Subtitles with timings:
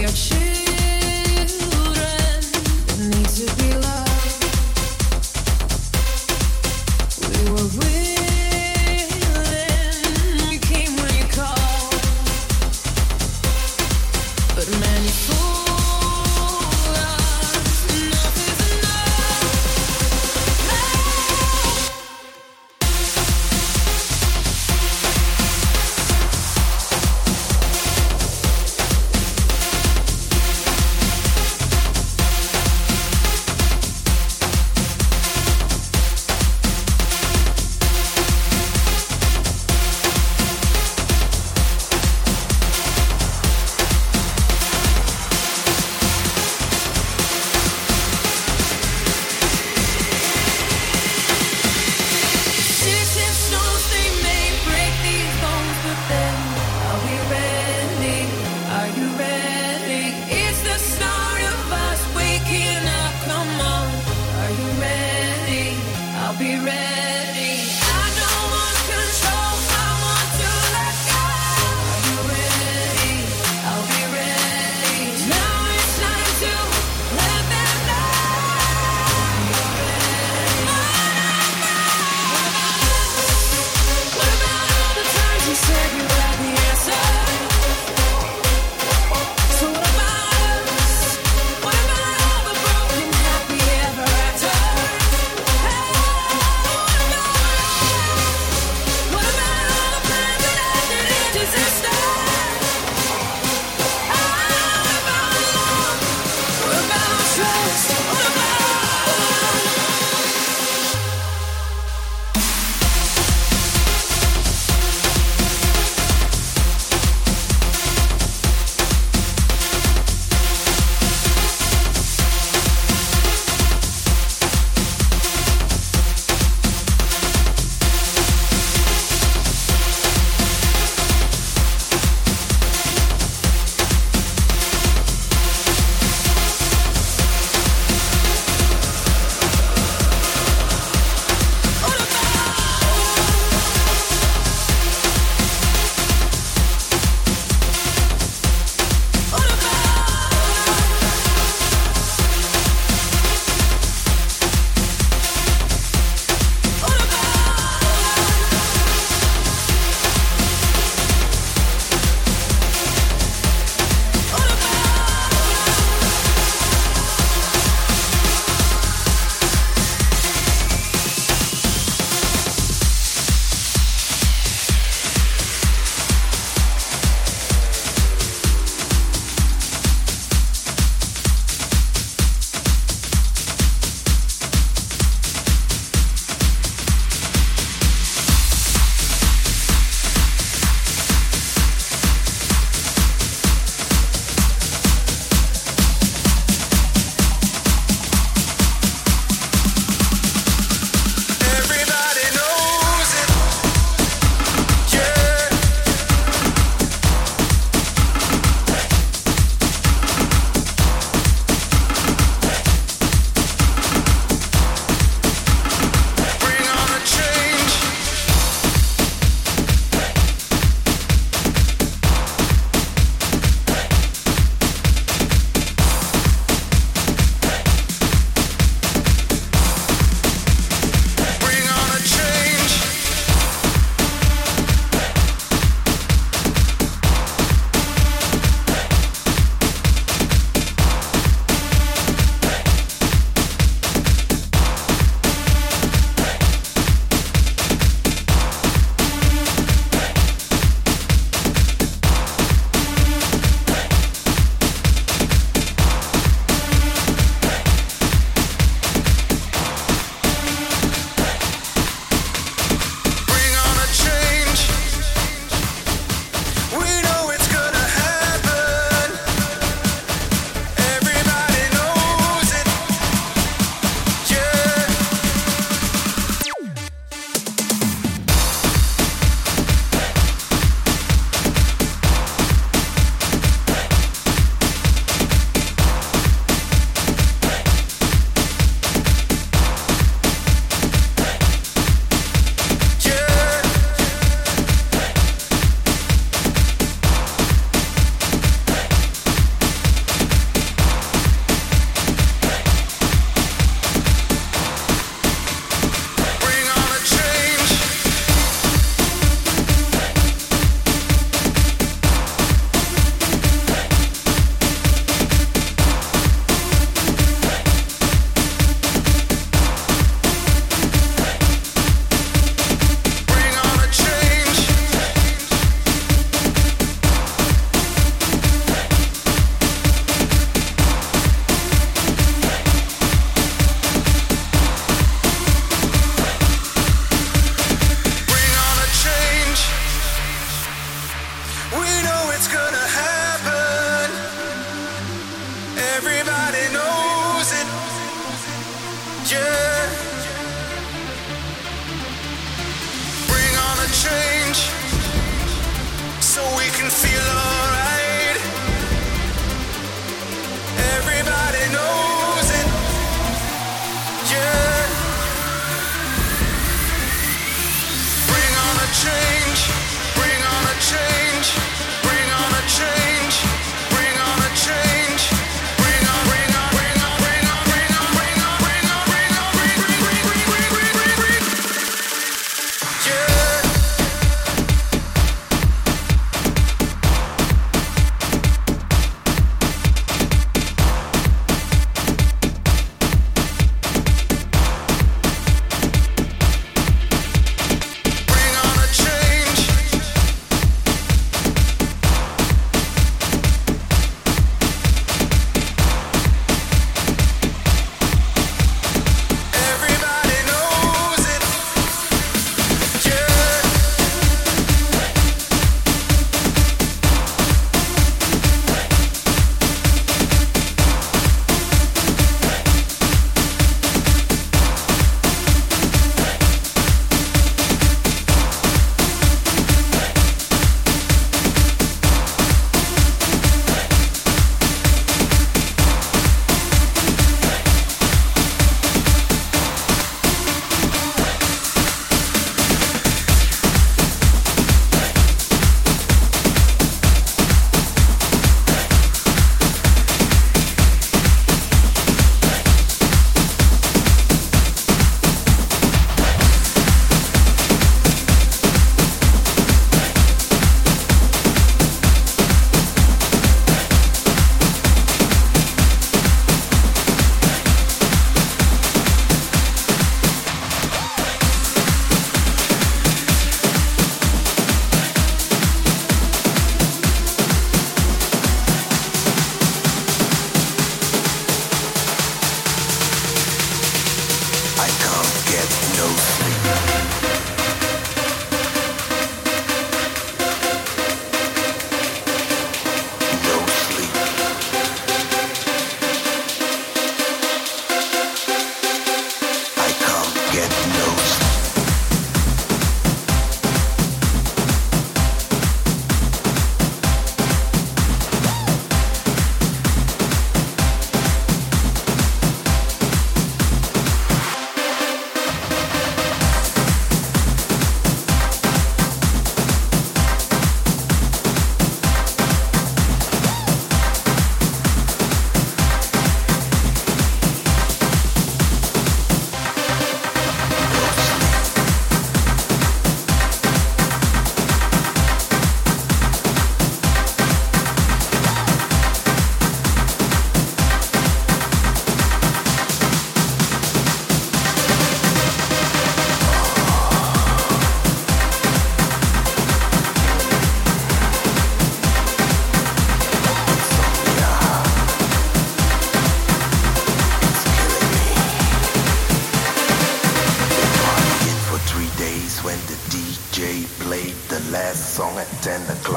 [0.00, 0.67] Hey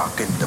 [0.10, 0.41] just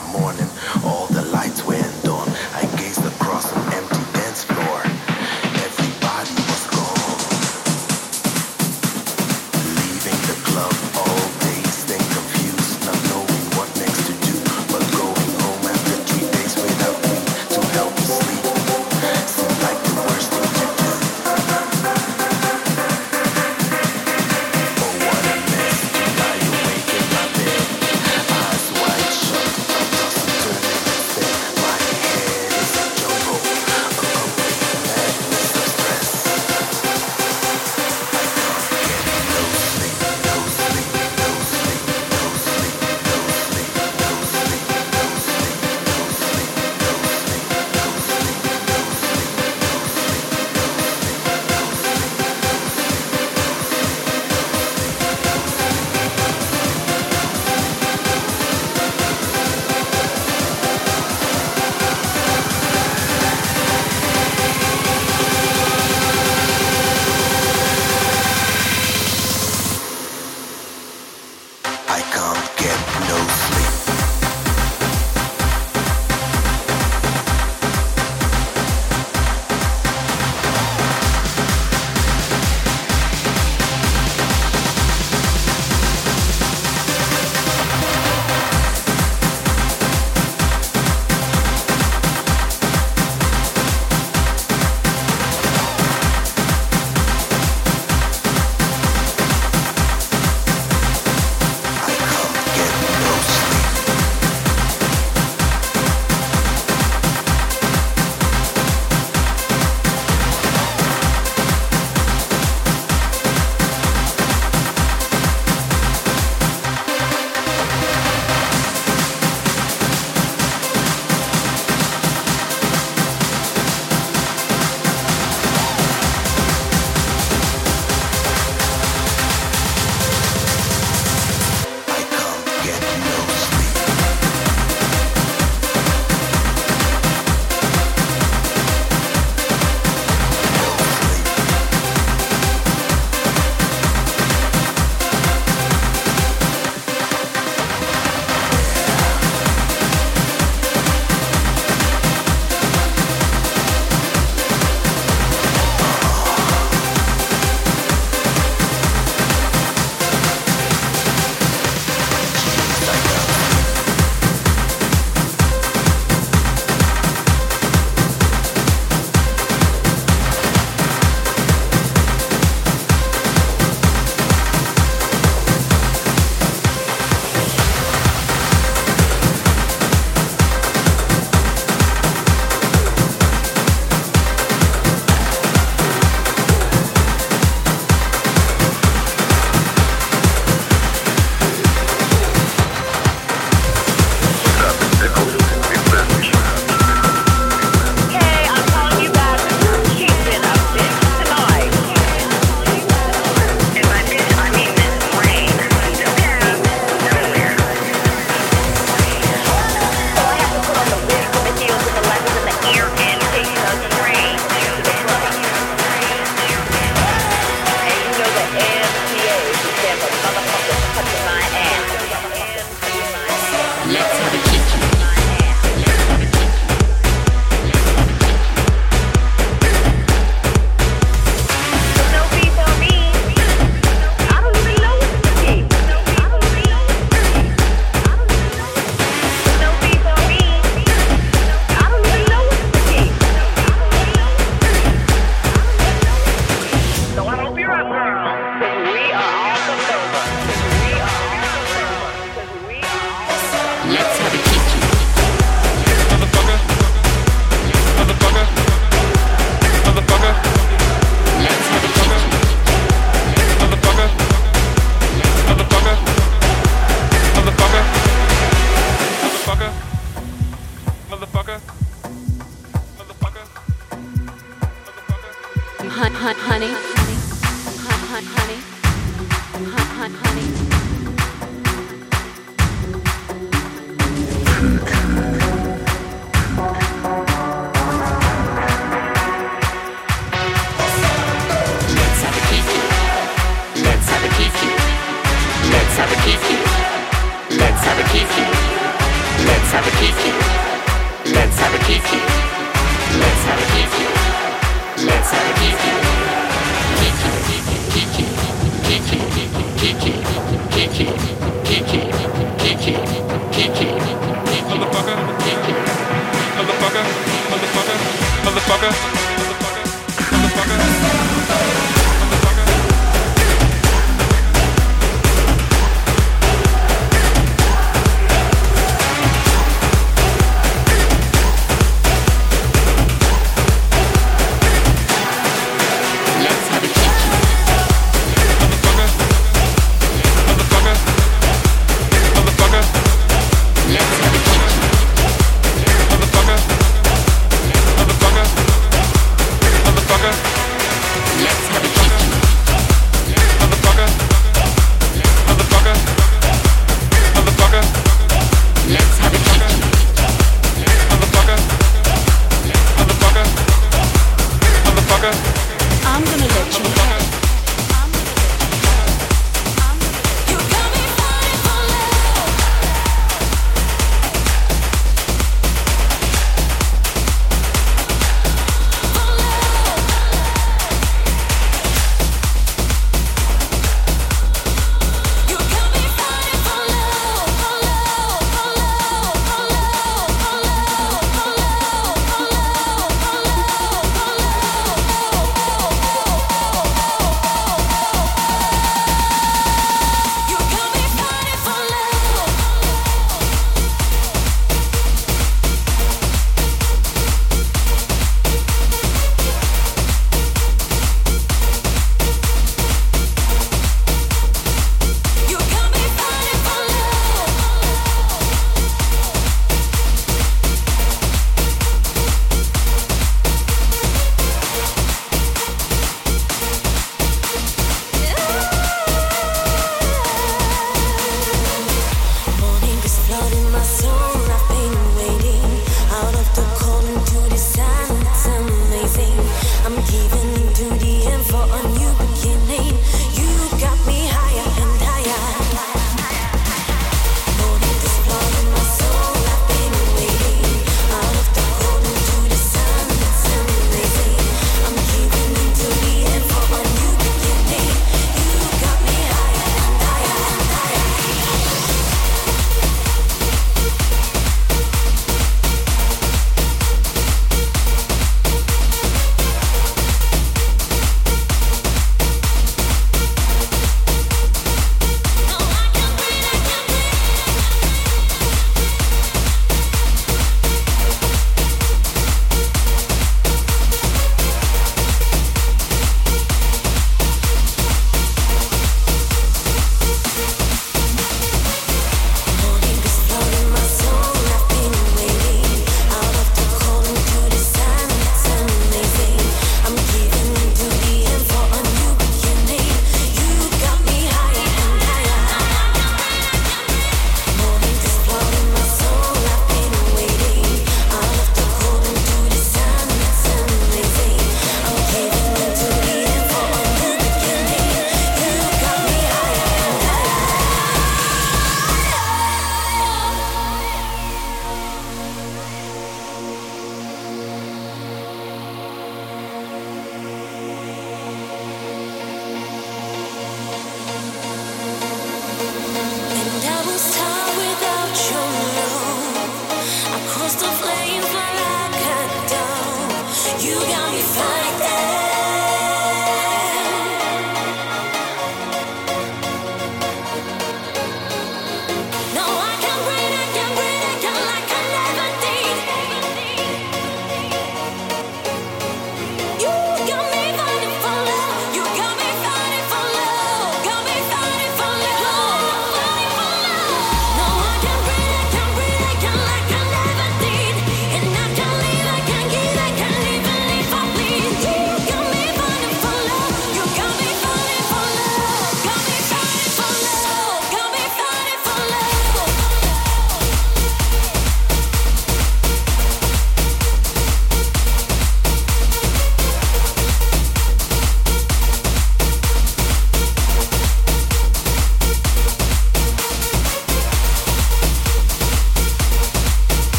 [543.62, 544.03] You got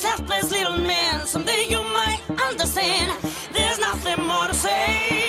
[0.00, 1.26] selfless little man.
[1.26, 3.12] Someday you might understand.
[3.52, 5.19] There's nothing more to say.